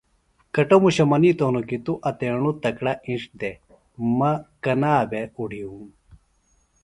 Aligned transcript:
کٹموشہ 0.55 1.03
منِیتوۡ 1.09 1.47
ہنوۡ 1.49 1.65
کیۡ 1.69 1.81
”توۡ 1.85 2.01
اتیڻوۡ 2.09 2.55
تکڑہ 2.63 2.93
اِنڇہ 3.05 3.31
دی 3.39 3.51
مہ 4.17 4.31
کنا 4.63 4.93
بھےۡ 5.09 5.27
اُڈِھیوم“ 5.37 5.83